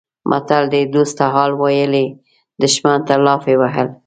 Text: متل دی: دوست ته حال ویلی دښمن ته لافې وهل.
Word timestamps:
متل 0.29 0.63
دی: 0.71 0.81
دوست 0.93 1.13
ته 1.19 1.25
حال 1.33 1.51
ویلی 1.61 2.05
دښمن 2.61 2.99
ته 3.07 3.13
لافې 3.25 3.55
وهل. 3.61 3.87